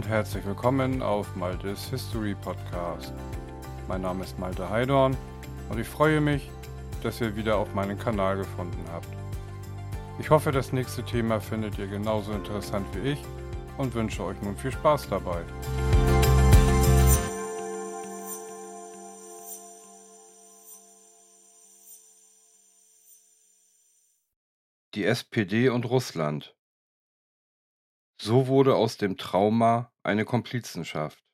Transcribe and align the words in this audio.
und 0.00 0.08
herzlich 0.08 0.46
willkommen 0.46 1.02
auf 1.02 1.36
Maltes 1.36 1.90
History 1.90 2.34
Podcast. 2.34 3.12
Mein 3.86 4.00
Name 4.00 4.24
ist 4.24 4.38
Malte 4.38 4.70
Heidorn 4.70 5.14
und 5.68 5.78
ich 5.78 5.86
freue 5.86 6.22
mich, 6.22 6.50
dass 7.02 7.20
ihr 7.20 7.36
wieder 7.36 7.58
auf 7.58 7.74
meinen 7.74 7.98
Kanal 7.98 8.38
gefunden 8.38 8.82
habt. 8.90 9.08
Ich 10.18 10.30
hoffe, 10.30 10.52
das 10.52 10.72
nächste 10.72 11.04
Thema 11.04 11.38
findet 11.38 11.78
ihr 11.78 11.86
genauso 11.86 12.32
interessant 12.32 12.86
wie 12.94 13.10
ich 13.10 13.18
und 13.76 13.92
wünsche 13.92 14.24
euch 14.24 14.40
nun 14.40 14.56
viel 14.56 14.72
Spaß 14.72 15.10
dabei. 15.10 15.42
Die 24.94 25.04
SPD 25.04 25.68
und 25.68 25.84
Russland 25.84 26.54
so 28.22 28.48
wurde 28.48 28.76
aus 28.76 28.98
dem 28.98 29.16
Trauma 29.16 29.90
eine 30.02 30.26
Komplizenschaft. 30.26 31.24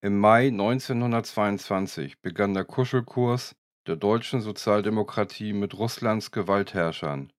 Im 0.00 0.18
Mai 0.18 0.46
1922 0.46 2.22
begann 2.22 2.54
der 2.54 2.64
Kuschelkurs 2.64 3.56
der 3.86 3.96
deutschen 3.96 4.40
Sozialdemokratie 4.40 5.52
mit 5.52 5.74
Russlands 5.74 6.30
Gewaltherrschern. 6.30 7.30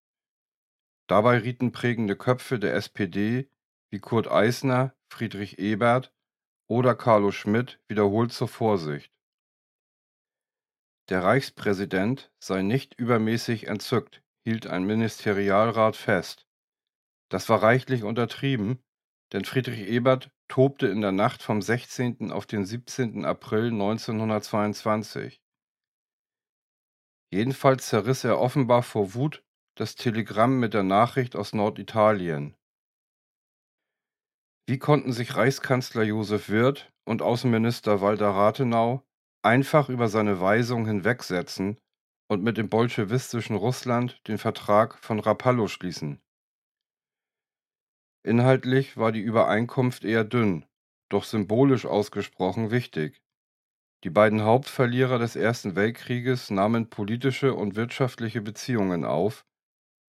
Dabei 1.08 1.40
rieten 1.40 1.72
prägende 1.72 2.16
Köpfe 2.16 2.60
der 2.60 2.76
SPD 2.76 3.50
wie 3.90 4.00
Kurt 4.00 4.28
Eisner, 4.28 4.96
Friedrich 5.08 5.58
Ebert 5.58 6.14
oder 6.68 6.94
Carlo 6.94 7.32
Schmidt 7.32 7.80
wiederholt 7.88 8.34
zur 8.34 8.48
Vorsicht. 8.48 9.12
Der 11.10 11.24
Reichspräsident 11.24 12.32
sei 12.40 12.62
nicht 12.62 12.94
übermäßig 13.00 13.66
entzückt, 13.66 14.22
hielt 14.44 14.68
ein 14.68 14.84
Ministerialrat 14.84 15.96
fest. 15.96 16.46
Das 17.36 17.50
war 17.50 17.62
reichlich 17.62 18.06
untertrieben, 18.06 18.82
denn 19.34 19.44
Friedrich 19.44 19.90
Ebert 19.90 20.32
tobte 20.48 20.88
in 20.88 21.02
der 21.02 21.12
Nacht 21.12 21.44
vom 21.44 21.62
16. 21.62 22.32
auf 22.32 22.46
den 22.46 22.64
17. 22.64 23.26
April 23.26 23.74
1922. 23.74 25.42
Jedenfalls 27.34 27.90
zerriss 27.90 28.24
er 28.24 28.40
offenbar 28.40 28.84
vor 28.84 29.16
Wut 29.16 29.44
das 29.78 29.96
Telegramm 29.96 30.62
mit 30.62 30.74
der 30.74 30.84
Nachricht 30.84 31.36
aus 31.36 31.52
Norditalien. 31.52 32.56
Wie 34.66 34.80
konnten 34.80 35.12
sich 35.12 35.36
Reichskanzler 35.36 36.04
Josef 36.04 36.48
Wirth 36.48 36.90
und 37.04 37.22
Außenminister 37.22 38.00
Walter 38.00 38.30
Rathenau 38.30 39.06
einfach 39.44 39.90
über 39.90 40.08
seine 40.08 40.40
Weisung 40.40 40.86
hinwegsetzen 40.86 41.82
und 42.30 42.44
mit 42.44 42.56
dem 42.56 42.70
bolschewistischen 42.70 43.58
Russland 43.58 44.26
den 44.30 44.38
Vertrag 44.38 44.98
von 45.04 45.20
Rapallo 45.20 45.68
schließen? 45.68 46.22
Inhaltlich 48.26 48.98
war 48.98 49.12
die 49.12 49.22
Übereinkunft 49.22 50.04
eher 50.04 50.24
dünn, 50.24 50.66
doch 51.10 51.24
symbolisch 51.24 51.86
ausgesprochen 51.86 52.72
wichtig. 52.72 53.22
Die 54.04 54.10
beiden 54.10 54.42
Hauptverlierer 54.42 55.20
des 55.20 55.36
Ersten 55.36 55.76
Weltkrieges 55.76 56.50
nahmen 56.50 56.90
politische 56.90 57.54
und 57.54 57.76
wirtschaftliche 57.76 58.42
Beziehungen 58.42 59.06
auf, 59.06 59.46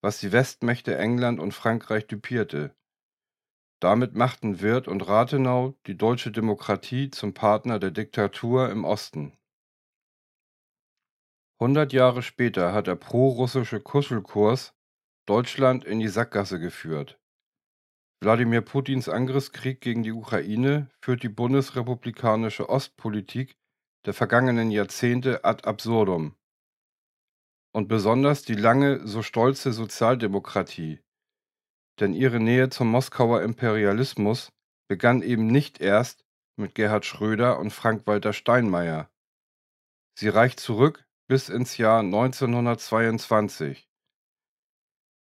was 0.00 0.20
die 0.20 0.30
Westmächte 0.30 0.96
England 0.96 1.40
und 1.40 1.54
Frankreich 1.54 2.06
düpierte. 2.06 2.76
Damit 3.80 4.14
machten 4.14 4.60
Wirth 4.60 4.86
und 4.86 5.08
Rathenau 5.08 5.74
die 5.88 5.96
deutsche 5.96 6.30
Demokratie 6.30 7.10
zum 7.10 7.34
Partner 7.34 7.80
der 7.80 7.90
Diktatur 7.90 8.70
im 8.70 8.84
Osten. 8.84 9.36
Hundert 11.60 11.92
Jahre 11.92 12.22
später 12.22 12.72
hat 12.72 12.86
der 12.86 12.94
prorussische 12.94 13.80
Kuschelkurs 13.80 14.72
Deutschland 15.26 15.84
in 15.84 15.98
die 15.98 16.06
Sackgasse 16.06 16.60
geführt. 16.60 17.18
Wladimir 18.20 18.62
Putins 18.62 19.08
Angriffskrieg 19.08 19.80
gegen 19.80 20.02
die 20.02 20.12
Ukraine 20.12 20.90
führt 21.02 21.22
die 21.22 21.28
bundesrepublikanische 21.28 22.68
Ostpolitik 22.68 23.56
der 24.06 24.14
vergangenen 24.14 24.70
Jahrzehnte 24.70 25.44
ad 25.44 25.64
absurdum. 25.64 26.34
Und 27.72 27.88
besonders 27.88 28.42
die 28.42 28.54
lange 28.54 29.06
so 29.06 29.22
stolze 29.22 29.72
Sozialdemokratie. 29.72 31.00
Denn 32.00 32.14
ihre 32.14 32.40
Nähe 32.40 32.70
zum 32.70 32.88
Moskauer 32.88 33.42
Imperialismus 33.42 34.52
begann 34.88 35.22
eben 35.22 35.46
nicht 35.46 35.80
erst 35.80 36.24
mit 36.56 36.74
Gerhard 36.74 37.04
Schröder 37.04 37.58
und 37.58 37.72
Frank-Walter 37.72 38.32
Steinmeier. 38.32 39.10
Sie 40.16 40.28
reicht 40.28 40.60
zurück 40.60 41.04
bis 41.26 41.48
ins 41.48 41.76
Jahr 41.76 42.00
1922. 42.00 43.88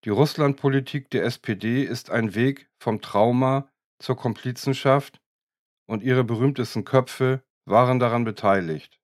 Die 0.03 0.09
Russlandpolitik 0.09 1.11
der 1.11 1.25
SPD 1.25 1.83
ist 1.83 2.09
ein 2.09 2.33
Weg 2.33 2.67
vom 2.79 3.01
Trauma 3.01 3.71
zur 3.99 4.17
Komplizenschaft 4.17 5.21
und 5.87 6.01
ihre 6.01 6.23
berühmtesten 6.23 6.85
Köpfe 6.85 7.43
waren 7.65 7.99
daran 7.99 8.23
beteiligt. 8.23 8.99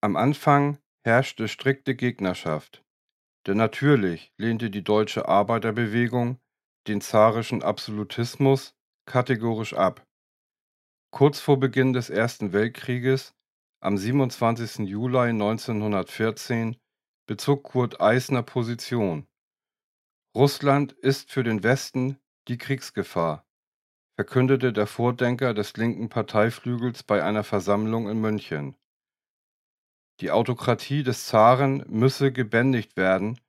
Am 0.00 0.16
Anfang 0.16 0.78
herrschte 1.04 1.48
strikte 1.48 1.94
Gegnerschaft, 1.94 2.82
denn 3.46 3.58
natürlich 3.58 4.32
lehnte 4.38 4.70
die 4.70 4.82
deutsche 4.82 5.28
Arbeiterbewegung 5.28 6.40
den 6.86 7.02
zarischen 7.02 7.62
Absolutismus 7.62 8.74
kategorisch 9.04 9.74
ab. 9.74 10.02
Kurz 11.10 11.40
vor 11.40 11.60
Beginn 11.60 11.92
des 11.92 12.08
Ersten 12.08 12.54
Weltkrieges, 12.54 13.34
am 13.80 13.98
27. 13.98 14.88
Juli 14.88 15.28
1914, 15.28 16.76
bezog 17.26 17.64
Kurt 17.64 18.00
Eisner 18.00 18.42
Position 18.42 19.27
Russland 20.34 20.92
ist 20.92 21.32
für 21.32 21.42
den 21.42 21.62
Westen 21.62 22.18
die 22.48 22.58
Kriegsgefahr, 22.58 23.46
verkündete 24.14 24.72
der 24.72 24.86
Vordenker 24.86 25.54
des 25.54 25.76
linken 25.76 26.08
Parteiflügels 26.08 27.02
bei 27.02 27.24
einer 27.24 27.44
Versammlung 27.44 28.08
in 28.08 28.20
München. 28.20 28.76
Die 30.20 30.30
Autokratie 30.30 31.02
des 31.02 31.26
Zaren 31.26 31.84
müsse 31.88 32.32
gebändigt 32.32 32.96
werden 32.96 33.40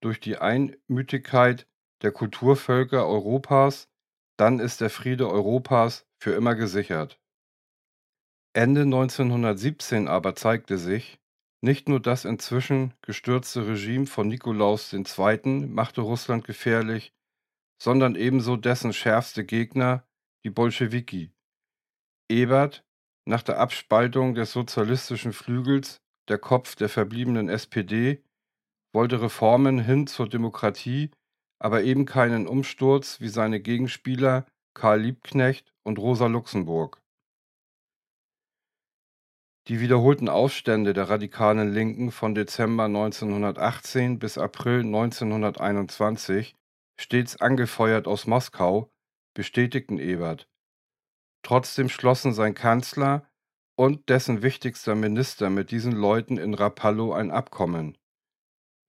durch 0.00 0.20
die 0.20 0.38
Einmütigkeit 0.38 1.66
der 2.02 2.12
Kulturvölker 2.12 3.06
Europas, 3.06 3.88
dann 4.36 4.60
ist 4.60 4.80
der 4.80 4.90
Friede 4.90 5.28
Europas 5.28 6.06
für 6.18 6.32
immer 6.32 6.54
gesichert. 6.54 7.20
Ende 8.52 8.82
1917 8.82 10.06
aber 10.06 10.34
zeigte 10.34 10.78
sich, 10.78 11.18
nicht 11.60 11.88
nur 11.88 12.00
das 12.00 12.24
inzwischen 12.24 12.94
gestürzte 13.02 13.66
Regime 13.66 14.06
von 14.06 14.28
Nikolaus 14.28 14.92
II. 14.92 15.66
machte 15.66 16.02
Russland 16.02 16.44
gefährlich, 16.44 17.12
sondern 17.82 18.14
ebenso 18.14 18.56
dessen 18.56 18.92
schärfste 18.92 19.44
Gegner, 19.44 20.06
die 20.44 20.50
Bolschewiki. 20.50 21.32
Ebert, 22.28 22.84
nach 23.24 23.42
der 23.42 23.58
Abspaltung 23.58 24.34
des 24.34 24.52
sozialistischen 24.52 25.32
Flügels, 25.32 26.00
der 26.28 26.38
Kopf 26.38 26.76
der 26.76 26.88
verbliebenen 26.88 27.48
SPD, 27.48 28.22
wollte 28.92 29.20
Reformen 29.20 29.78
hin 29.78 30.06
zur 30.06 30.28
Demokratie, 30.28 31.10
aber 31.58 31.82
eben 31.82 32.06
keinen 32.06 32.46
Umsturz 32.46 33.20
wie 33.20 33.28
seine 33.28 33.60
Gegenspieler 33.60 34.46
Karl 34.74 35.00
Liebknecht 35.00 35.74
und 35.82 35.98
Rosa 35.98 36.26
Luxemburg. 36.26 37.02
Die 39.68 39.80
wiederholten 39.80 40.30
Aufstände 40.30 40.94
der 40.94 41.10
radikalen 41.10 41.70
Linken 41.70 42.10
von 42.10 42.34
Dezember 42.34 42.84
1918 42.84 44.18
bis 44.18 44.38
April 44.38 44.80
1921, 44.80 46.56
stets 46.98 47.38
angefeuert 47.38 48.06
aus 48.06 48.26
Moskau, 48.26 48.90
bestätigten 49.34 49.98
Ebert. 49.98 50.48
Trotzdem 51.42 51.90
schlossen 51.90 52.32
sein 52.32 52.54
Kanzler 52.54 53.28
und 53.76 54.08
dessen 54.08 54.40
wichtigster 54.40 54.94
Minister 54.94 55.50
mit 55.50 55.70
diesen 55.70 55.92
Leuten 55.92 56.38
in 56.38 56.54
Rapallo 56.54 57.12
ein 57.12 57.30
Abkommen. 57.30 57.98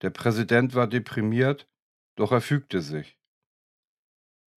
Der 0.01 0.11
Präsident 0.11 0.75
war 0.75 0.87
deprimiert, 0.87 1.67
doch 2.15 2.31
er 2.31 2.41
fügte 2.41 2.81
sich. 2.81 3.19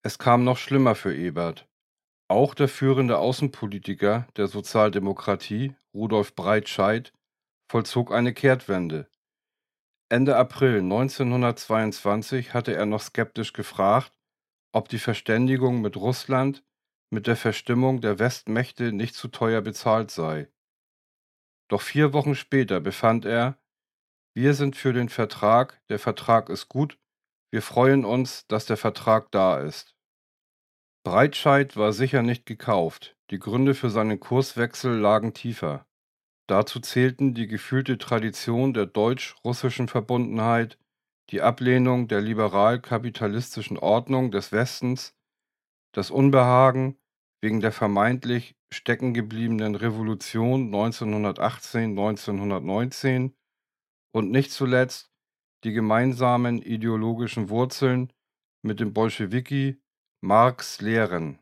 Es 0.04 0.20
kam 0.20 0.44
noch 0.44 0.58
schlimmer 0.58 0.96
für 0.96 1.16
Ebert. 1.16 1.70
Auch 2.28 2.54
der 2.54 2.68
führende 2.68 3.18
Außenpolitiker 3.18 4.28
der 4.36 4.48
Sozialdemokratie, 4.48 5.76
Rudolf 5.94 6.36
Breitscheid, 6.36 7.14
vollzog 7.70 8.12
eine 8.14 8.34
Kehrtwende. 8.34 9.10
Ende 10.10 10.36
April 10.36 10.80
1922 10.80 12.54
hatte 12.54 12.76
er 12.76 12.86
noch 12.86 13.02
skeptisch 13.02 13.54
gefragt, 13.54 14.14
ob 14.72 14.90
die 14.90 15.00
Verständigung 15.00 15.82
mit 15.82 15.96
Russland 15.98 16.64
mit 17.12 17.26
der 17.26 17.36
Verstimmung 17.36 18.02
der 18.02 18.20
Westmächte 18.20 18.92
nicht 18.92 19.16
zu 19.16 19.30
teuer 19.30 19.62
bezahlt 19.62 20.12
sei. 20.12 20.48
Doch 21.68 21.82
vier 21.82 22.14
Wochen 22.14 22.36
später 22.36 22.80
befand 22.80 23.26
er, 23.26 23.60
wir 24.36 24.54
sind 24.54 24.76
für 24.76 24.94
den 24.94 25.10
Vertrag, 25.10 25.82
der 25.90 26.00
Vertrag 26.00 26.50
ist 26.50 26.70
gut, 26.70 27.00
wir 27.52 27.62
freuen 27.62 28.06
uns, 28.06 28.46
dass 28.48 28.66
der 28.66 28.78
Vertrag 28.78 29.32
da 29.32 29.60
ist. 29.60 29.96
Breitscheid 31.04 31.78
war 31.78 31.94
sicher 31.94 32.24
nicht 32.24 32.46
gekauft, 32.46 33.16
die 33.32 33.40
Gründe 33.40 33.74
für 33.74 33.90
seinen 33.90 34.20
Kurswechsel 34.20 34.98
lagen 34.98 35.34
tiefer. 35.34 35.88
Dazu 36.48 36.80
zählten 36.80 37.34
die 37.34 37.48
gefühlte 37.48 37.98
Tradition 37.98 38.74
der 38.74 38.86
deutsch-russischen 38.86 39.88
Verbundenheit, 39.88 40.78
die 41.30 41.42
Ablehnung 41.42 42.08
der 42.08 42.22
liberal-kapitalistischen 42.22 43.78
Ordnung 43.78 44.32
des 44.32 44.52
Westens, 44.52 45.16
das 45.94 46.12
Unbehagen 46.12 47.00
wegen 47.42 47.62
der 47.62 47.72
vermeintlich 47.72 48.58
steckengebliebenen 48.72 49.76
Revolution 49.76 50.74
1918-1919 50.74 53.34
und 54.12 54.32
nicht 54.32 54.52
zuletzt 54.52 55.12
die 55.64 55.72
gemeinsamen 55.72 56.62
ideologischen 56.62 57.50
Wurzeln 57.50 58.12
mit 58.64 58.80
dem 58.80 58.94
Bolschewiki 58.94 59.82
Marx 60.22 60.82
Lehren. 60.82 61.40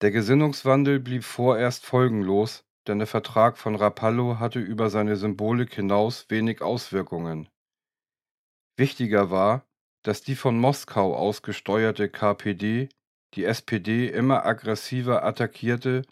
Der 0.00 0.10
Gesinnungswandel 0.10 0.98
blieb 0.98 1.22
vorerst 1.22 1.84
folgenlos, 1.84 2.64
denn 2.86 2.96
der 2.98 3.06
Vertrag 3.06 3.58
von 3.58 3.74
Rapallo 3.74 4.38
hatte 4.38 4.58
über 4.58 4.88
seine 4.88 5.16
Symbolik 5.16 5.74
hinaus 5.74 6.30
wenig 6.30 6.62
Auswirkungen. 6.62 7.50
Wichtiger 8.78 9.30
war, 9.30 9.66
dass 10.02 10.22
die 10.22 10.34
von 10.34 10.58
Moskau 10.58 11.14
aus 11.14 11.42
gesteuerte 11.42 12.08
KPD 12.08 12.88
die 13.34 13.44
SPD 13.44 14.08
immer 14.08 14.46
aggressiver 14.46 15.24
attackierte 15.24 16.06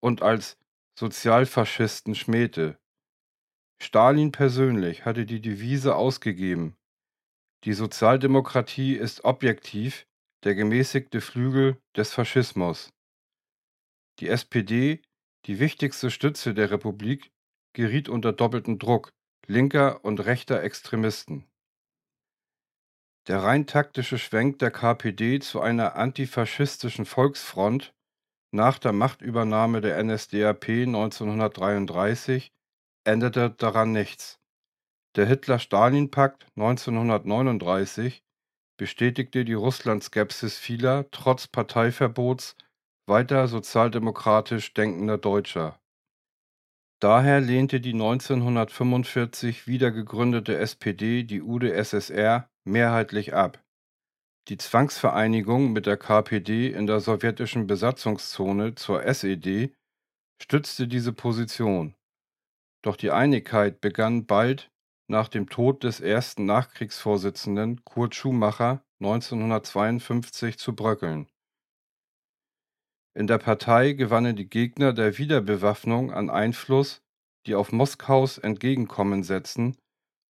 und 0.00 0.22
als 0.22 0.56
Sozialfaschisten 0.96 2.14
schmähte. 2.14 2.78
Stalin 3.82 4.30
persönlich 4.30 5.04
hatte 5.04 5.26
die 5.26 5.40
Devise 5.40 5.96
ausgegeben: 5.96 6.77
Die 7.64 7.72
Sozialdemokratie 7.72 8.94
ist 8.94 9.24
objektiv 9.24 10.06
der 10.44 10.54
gemäßigte 10.54 11.20
Flügel 11.20 11.76
des 11.96 12.12
Faschismus. 12.12 12.90
Die 14.20 14.28
SPD, 14.28 15.02
die 15.46 15.58
wichtigste 15.58 16.10
Stütze 16.10 16.54
der 16.54 16.70
Republik, 16.70 17.32
geriet 17.72 18.08
unter 18.08 18.32
doppelten 18.32 18.78
Druck 18.78 19.12
linker 19.46 20.04
und 20.04 20.20
rechter 20.20 20.62
Extremisten. 20.62 21.48
Der 23.26 23.42
rein 23.42 23.66
taktische 23.66 24.18
Schwenk 24.18 24.58
der 24.58 24.70
KPD 24.70 25.40
zu 25.40 25.60
einer 25.60 25.96
antifaschistischen 25.96 27.06
Volksfront 27.06 27.92
nach 28.52 28.78
der 28.78 28.92
Machtübernahme 28.92 29.80
der 29.80 30.02
NSDAP 30.02 30.68
1933 30.68 32.52
änderte 33.04 33.50
daran 33.50 33.92
nichts. 33.92 34.37
Der 35.16 35.26
Hitler-Stalin-Pakt 35.26 36.46
1939 36.56 38.22
bestätigte 38.78 39.44
die 39.44 39.54
Russland-Skepsis 39.54 40.58
vieler 40.58 41.10
trotz 41.10 41.48
Parteiverbots 41.48 42.56
weiter 43.06 43.48
sozialdemokratisch 43.48 44.74
denkender 44.74 45.18
Deutscher. 45.18 45.80
Daher 47.00 47.40
lehnte 47.40 47.80
die 47.80 47.92
1945 47.92 49.66
wiedergegründete 49.66 50.56
SPD 50.58 51.22
die 51.22 51.42
UdSSR 51.42 52.50
mehrheitlich 52.64 53.34
ab. 53.34 53.62
Die 54.48 54.56
Zwangsvereinigung 54.56 55.72
mit 55.72 55.86
der 55.86 55.96
KPD 55.96 56.72
in 56.72 56.86
der 56.86 57.00
sowjetischen 57.00 57.66
Besatzungszone 57.66 58.74
zur 58.74 59.04
SED 59.04 59.74
stützte 60.42 60.88
diese 60.88 61.12
Position. 61.12 61.94
Doch 62.82 62.96
die 62.96 63.10
Einigkeit 63.10 63.80
begann 63.80 64.26
bald 64.26 64.70
nach 65.08 65.28
dem 65.28 65.48
Tod 65.48 65.84
des 65.84 66.00
ersten 66.00 66.44
Nachkriegsvorsitzenden 66.44 67.84
Kurt 67.84 68.14
Schumacher 68.14 68.84
1952 69.00 70.58
zu 70.58 70.74
bröckeln. 70.74 71.28
In 73.14 73.26
der 73.26 73.38
Partei 73.38 73.94
gewannen 73.94 74.36
die 74.36 74.48
Gegner 74.48 74.92
der 74.92 75.18
Wiederbewaffnung 75.18 76.12
an 76.12 76.30
Einfluss, 76.30 77.02
die 77.46 77.54
auf 77.54 77.72
Moskaus 77.72 78.38
Entgegenkommen 78.38 79.24
setzten, 79.24 79.76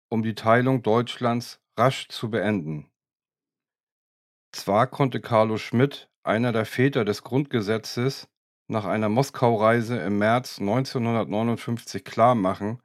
um 0.10 0.24
die 0.24 0.36
Teilung 0.36 0.84
Deutschlands 0.84 1.60
rasch 1.78 2.08
zu 2.08 2.30
beenden. 2.30 2.90
Zwar 4.54 4.88
konnte 4.88 5.20
Carlo 5.20 5.58
Schmidt, 5.58 6.10
einer 6.24 6.52
der 6.52 6.66
Väter 6.66 7.04
des 7.04 7.24
Grundgesetzes, 7.24 8.30
nach 8.70 8.86
einer 8.86 9.10
Moskau-Reise 9.10 9.98
im 10.00 10.18
März 10.18 10.60
1959 10.60 12.04
klarmachen, 12.04 12.82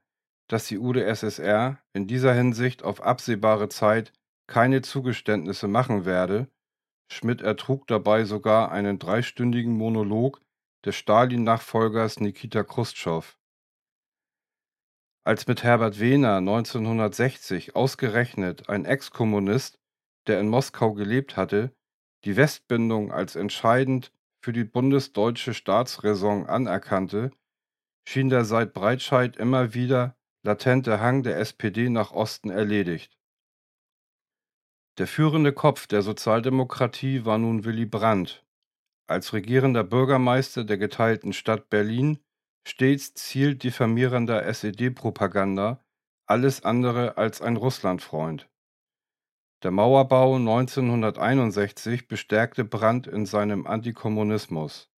dass 0.52 0.66
die 0.66 0.78
UdSSR 0.78 1.78
in 1.94 2.06
dieser 2.06 2.34
Hinsicht 2.34 2.82
auf 2.82 3.02
absehbare 3.02 3.70
Zeit 3.70 4.12
keine 4.46 4.82
Zugeständnisse 4.82 5.66
machen 5.66 6.04
werde, 6.04 6.46
Schmidt 7.10 7.40
ertrug 7.40 7.86
dabei 7.86 8.24
sogar 8.24 8.70
einen 8.70 8.98
dreistündigen 8.98 9.72
Monolog 9.72 10.42
des 10.84 10.94
Stalin-Nachfolgers 10.96 12.20
Nikita 12.20 12.64
Chruschtschow. 12.64 13.38
Als 15.24 15.46
mit 15.46 15.62
Herbert 15.62 15.98
Wehner 15.98 16.36
1960 16.36 17.74
ausgerechnet 17.74 18.68
ein 18.68 18.84
Ex-Kommunist, 18.84 19.80
der 20.26 20.38
in 20.38 20.48
Moskau 20.48 20.92
gelebt 20.92 21.38
hatte, 21.38 21.74
die 22.26 22.36
Westbindung 22.36 23.10
als 23.10 23.36
entscheidend 23.36 24.12
für 24.44 24.52
die 24.52 24.64
bundesdeutsche 24.64 25.54
Staatsräson 25.54 26.44
anerkannte, 26.46 27.30
schien 28.06 28.28
der 28.28 28.44
seit 28.44 28.74
Breitscheid 28.74 29.38
immer 29.38 29.72
wieder 29.72 30.14
latente 30.42 31.00
Hang 31.00 31.22
der 31.22 31.38
SPD 31.38 31.88
nach 31.88 32.12
Osten 32.12 32.50
erledigt. 32.50 33.18
Der 34.98 35.06
führende 35.06 35.52
Kopf 35.52 35.86
der 35.86 36.02
Sozialdemokratie 36.02 37.24
war 37.24 37.38
nun 37.38 37.64
Willy 37.64 37.86
Brandt. 37.86 38.44
Als 39.06 39.32
regierender 39.32 39.84
Bürgermeister 39.84 40.64
der 40.64 40.78
geteilten 40.78 41.32
Stadt 41.32 41.70
Berlin 41.70 42.18
stets 42.66 43.14
Ziel 43.14 43.54
diffamierender 43.54 44.44
SED-Propaganda, 44.44 45.84
alles 46.26 46.64
andere 46.64 47.16
als 47.16 47.40
ein 47.40 47.56
Russlandfreund. 47.56 48.48
Der 49.62 49.70
Mauerbau 49.70 50.36
1961 50.36 52.08
bestärkte 52.08 52.64
Brandt 52.64 53.06
in 53.06 53.26
seinem 53.26 53.66
Antikommunismus. 53.66 54.90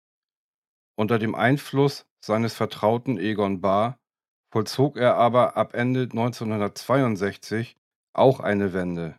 Unter 0.96 1.19
dem 1.19 1.36
Einfluss 1.36 2.06
seines 2.19 2.54
Vertrauten 2.54 3.18
Egon 3.18 3.62
Bahr 3.62 4.00
vollzog 4.54 4.98
er 4.98 5.16
aber 5.16 5.58
ab 5.58 5.74
Ende 5.74 6.04
1962 6.04 7.76
auch 8.14 8.40
eine 8.40 8.72
Wende. 8.72 9.18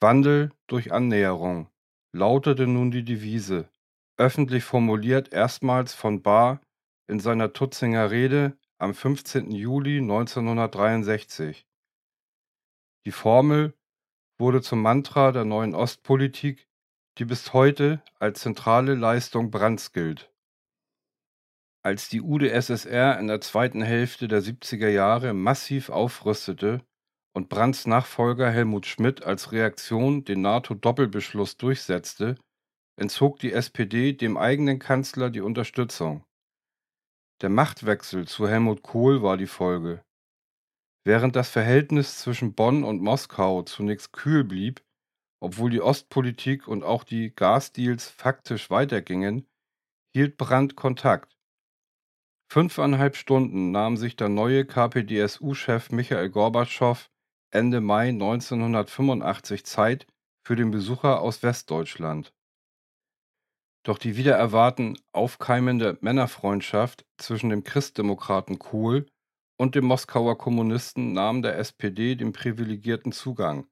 Wandel 0.00 0.52
durch 0.66 0.92
Annäherung 0.92 1.70
lautete 2.12 2.66
nun 2.66 2.90
die 2.90 3.04
Devise, 3.04 3.70
öffentlich 4.18 4.64
formuliert 4.64 5.32
erstmals 5.32 5.94
von 5.94 6.20
Bahr 6.20 6.60
in 7.06 7.20
seiner 7.20 7.54
Tutzinger 7.54 8.10
Rede 8.10 8.58
am 8.76 8.92
15. 8.92 9.50
Juli 9.50 9.96
1963. 9.96 11.66
Die 13.06 13.12
Formel 13.12 13.72
wurde 14.38 14.60
zum 14.60 14.82
Mantra 14.82 15.32
der 15.32 15.46
neuen 15.46 15.74
Ostpolitik, 15.74 16.68
die 17.16 17.24
bis 17.24 17.54
heute 17.54 18.02
als 18.18 18.40
zentrale 18.40 18.94
Leistung 18.94 19.50
Brandts 19.50 19.92
gilt. 19.92 20.30
Als 21.88 22.10
die 22.10 22.20
UdSSR 22.20 23.18
in 23.18 23.28
der 23.28 23.40
zweiten 23.40 23.80
Hälfte 23.80 24.28
der 24.28 24.42
70er 24.42 24.90
Jahre 24.90 25.32
massiv 25.32 25.88
aufrüstete 25.88 26.82
und 27.34 27.48
Brandts 27.48 27.86
Nachfolger 27.86 28.50
Helmut 28.50 28.84
Schmidt 28.84 29.24
als 29.24 29.52
Reaktion 29.52 30.22
den 30.22 30.42
NATO-Doppelbeschluss 30.42 31.56
durchsetzte, 31.56 32.36
entzog 33.00 33.38
die 33.38 33.54
SPD 33.54 34.12
dem 34.12 34.36
eigenen 34.36 34.78
Kanzler 34.78 35.30
die 35.30 35.40
Unterstützung. 35.40 36.24
Der 37.40 37.48
Machtwechsel 37.48 38.28
zu 38.28 38.46
Helmut 38.46 38.82
Kohl 38.82 39.22
war 39.22 39.38
die 39.38 39.46
Folge. 39.46 40.02
Während 41.06 41.36
das 41.36 41.48
Verhältnis 41.48 42.18
zwischen 42.18 42.52
Bonn 42.52 42.84
und 42.84 43.00
Moskau 43.00 43.62
zunächst 43.62 44.12
kühl 44.12 44.44
blieb, 44.44 44.84
obwohl 45.40 45.70
die 45.70 45.80
Ostpolitik 45.80 46.68
und 46.68 46.84
auch 46.84 47.02
die 47.02 47.34
Gasdeals 47.34 48.10
faktisch 48.10 48.68
weitergingen, 48.68 49.48
hielt 50.14 50.36
Brandt 50.36 50.76
Kontakt. 50.76 51.37
Fünfeinhalb 52.50 53.14
Stunden 53.14 53.72
nahm 53.72 53.98
sich 53.98 54.16
der 54.16 54.30
neue 54.30 54.64
KPDSU-Chef 54.64 55.90
Michael 55.90 56.30
Gorbatschow 56.30 57.10
Ende 57.50 57.82
Mai 57.82 58.08
1985 58.08 59.66
Zeit 59.66 60.06
für 60.46 60.56
den 60.56 60.70
Besucher 60.70 61.20
aus 61.20 61.42
Westdeutschland. 61.42 62.32
Doch 63.84 63.98
die 63.98 64.16
wieder 64.16 64.34
erwarten 64.34 64.98
aufkeimende 65.12 65.98
Männerfreundschaft 66.00 67.04
zwischen 67.18 67.50
dem 67.50 67.64
Christdemokraten 67.64 68.58
Kohl 68.58 69.06
und 69.58 69.74
dem 69.74 69.84
Moskauer 69.84 70.38
Kommunisten 70.38 71.12
nahm 71.12 71.42
der 71.42 71.58
SPD 71.58 72.14
den 72.14 72.32
privilegierten 72.32 73.12
Zugang. 73.12 73.66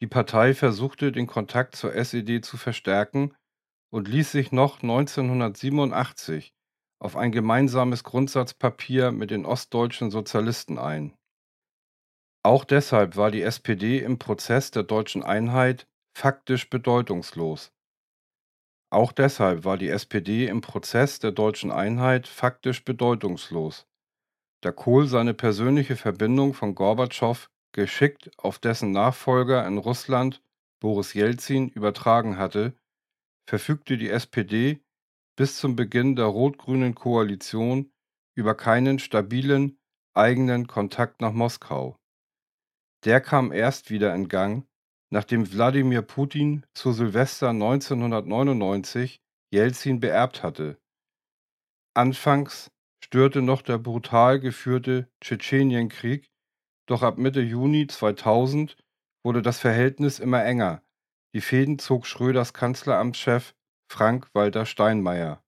Die 0.00 0.06
Partei 0.06 0.54
versuchte, 0.54 1.12
den 1.12 1.26
Kontakt 1.26 1.76
zur 1.76 1.94
SED 1.94 2.40
zu 2.40 2.56
verstärken 2.56 3.34
und 3.90 4.08
ließ 4.08 4.32
sich 4.32 4.52
noch 4.52 4.82
1987 4.82 6.54
auf 7.00 7.16
ein 7.16 7.32
gemeinsames 7.32 8.04
Grundsatzpapier 8.04 9.10
mit 9.10 9.30
den 9.30 9.46
ostdeutschen 9.46 10.10
Sozialisten 10.10 10.78
ein. 10.78 11.16
Auch 12.42 12.64
deshalb 12.64 13.16
war 13.16 13.30
die 13.30 13.42
SPD 13.42 13.98
im 13.98 14.18
Prozess 14.18 14.70
der 14.70 14.82
deutschen 14.82 15.22
Einheit 15.22 15.86
faktisch 16.16 16.68
bedeutungslos. 16.70 17.72
Auch 18.90 19.12
deshalb 19.12 19.64
war 19.64 19.78
die 19.78 19.88
SPD 19.88 20.46
im 20.46 20.60
Prozess 20.60 21.20
der 21.20 21.32
deutschen 21.32 21.70
Einheit 21.70 22.26
faktisch 22.26 22.84
bedeutungslos, 22.84 23.86
da 24.62 24.72
Kohl 24.72 25.06
seine 25.06 25.32
persönliche 25.32 25.96
Verbindung 25.96 26.54
von 26.54 26.74
Gorbatschow 26.74 27.50
geschickt 27.72 28.30
auf 28.36 28.58
dessen 28.58 28.90
Nachfolger 28.90 29.66
in 29.66 29.78
Russland 29.78 30.42
Boris 30.80 31.14
Jelzin 31.14 31.68
übertragen 31.68 32.36
hatte, 32.36 32.74
verfügte 33.46 33.96
die 33.96 34.10
SPD 34.10 34.80
bis 35.40 35.56
zum 35.56 35.74
Beginn 35.74 36.16
der 36.16 36.26
rot-grünen 36.26 36.94
Koalition 36.94 37.90
über 38.36 38.54
keinen 38.54 38.98
stabilen 38.98 39.78
eigenen 40.12 40.66
Kontakt 40.66 41.22
nach 41.22 41.32
Moskau. 41.32 41.96
Der 43.06 43.22
kam 43.22 43.50
erst 43.50 43.88
wieder 43.88 44.14
in 44.14 44.28
Gang, 44.28 44.68
nachdem 45.08 45.50
Wladimir 45.50 46.02
Putin 46.02 46.66
zu 46.74 46.92
Silvester 46.92 47.48
1999 47.48 49.22
Jelzin 49.50 49.98
beerbt 49.98 50.42
hatte. 50.42 50.78
Anfangs 51.94 52.70
störte 53.02 53.40
noch 53.40 53.62
der 53.62 53.78
brutal 53.78 54.40
geführte 54.40 55.10
Tschetschenienkrieg, 55.22 56.30
doch 56.84 57.00
ab 57.02 57.16
Mitte 57.16 57.40
Juni 57.40 57.86
2000 57.86 58.76
wurde 59.24 59.40
das 59.40 59.58
Verhältnis 59.58 60.18
immer 60.18 60.44
enger. 60.44 60.82
Die 61.32 61.40
Fäden 61.40 61.78
zog 61.78 62.06
Schröders 62.06 62.52
Kanzleramtschef 62.52 63.54
Frank-Walter 63.90 64.66
Steinmeier. 64.66 65.42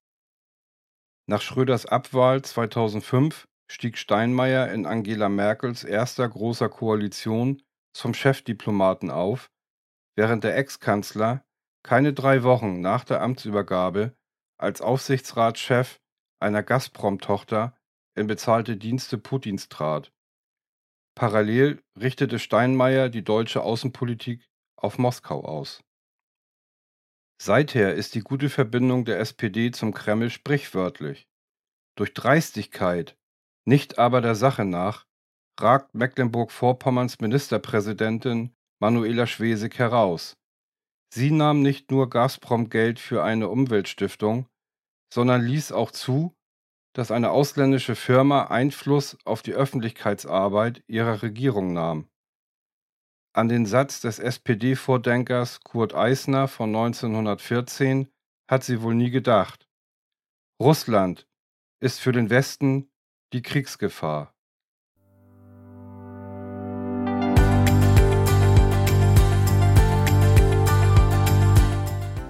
Nach 1.28 1.40
Schröders 1.40 1.86
Abwahl 1.86 2.42
2005 2.42 3.48
stieg 3.70 3.96
Steinmeier 3.96 4.68
in 4.72 4.84
Angela 4.84 5.28
Merkels 5.28 5.84
erster 5.84 6.28
großer 6.28 6.68
Koalition 6.68 7.62
zum 7.96 8.14
Chefdiplomaten 8.14 9.12
auf, 9.12 9.48
während 10.16 10.42
der 10.42 10.56
Ex-Kanzler 10.56 11.44
keine 11.84 12.12
drei 12.12 12.42
Wochen 12.42 12.80
nach 12.80 13.04
der 13.04 13.22
Amtsübergabe 13.22 14.12
als 14.58 14.80
Aufsichtsratschef 14.80 16.00
einer 16.40 16.64
Gazprom-Tochter 16.64 17.76
in 18.16 18.26
bezahlte 18.26 18.76
Dienste 18.76 19.18
Putins 19.18 19.68
trat. 19.68 20.12
Parallel 21.14 21.80
richtete 21.96 22.40
Steinmeier 22.40 23.08
die 23.08 23.22
deutsche 23.22 23.62
Außenpolitik 23.62 24.44
auf 24.76 24.98
Moskau 24.98 25.44
aus. 25.44 25.84
Seither 27.44 27.94
ist 27.96 28.14
die 28.14 28.20
gute 28.20 28.48
Verbindung 28.48 29.04
der 29.04 29.18
SPD 29.18 29.72
zum 29.72 29.92
Kreml 29.92 30.30
sprichwörtlich. 30.30 31.26
Durch 31.96 32.14
Dreistigkeit, 32.14 33.16
nicht 33.64 33.98
aber 33.98 34.20
der 34.20 34.36
Sache 34.36 34.64
nach, 34.64 35.08
ragt 35.58 35.92
Mecklenburg-Vorpommerns 35.92 37.18
Ministerpräsidentin 37.18 38.54
Manuela 38.80 39.26
Schwesig 39.26 39.76
heraus. 39.80 40.36
Sie 41.12 41.32
nahm 41.32 41.62
nicht 41.62 41.90
nur 41.90 42.08
Gazprom 42.08 42.70
Geld 42.70 43.00
für 43.00 43.24
eine 43.24 43.48
Umweltstiftung, 43.48 44.46
sondern 45.12 45.44
ließ 45.44 45.72
auch 45.72 45.90
zu, 45.90 46.36
dass 46.94 47.10
eine 47.10 47.32
ausländische 47.32 47.96
Firma 47.96 48.44
Einfluss 48.44 49.18
auf 49.24 49.42
die 49.42 49.54
Öffentlichkeitsarbeit 49.54 50.84
ihrer 50.86 51.24
Regierung 51.24 51.72
nahm. 51.72 52.08
An 53.34 53.48
den 53.48 53.64
Satz 53.64 54.00
des 54.02 54.18
SPD-Vordenkers 54.18 55.60
Kurt 55.60 55.94
Eisner 55.94 56.48
von 56.48 56.68
1914 56.68 58.08
hat 58.46 58.62
sie 58.62 58.82
wohl 58.82 58.94
nie 58.94 59.10
gedacht. 59.10 59.66
Russland 60.60 61.26
ist 61.80 61.98
für 61.98 62.12
den 62.12 62.28
Westen 62.28 62.90
die 63.32 63.40
Kriegsgefahr. 63.40 64.34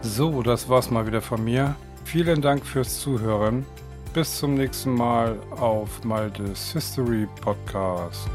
So, 0.03 0.43
das 0.43 0.69
war's 0.69 0.91
mal 0.91 1.07
wieder 1.07 1.21
von 1.21 1.43
mir. 1.43 1.75
Vielen 2.05 2.41
Dank 2.41 2.65
fürs 2.65 3.01
Zuhören. 3.01 3.67
Bis 4.15 4.39
zum 4.39 4.55
nächsten 4.55 4.95
Mal 4.95 5.37
auf 5.51 6.05
Maltes 6.05 6.73
History 6.73 7.27
Podcast. 7.41 8.29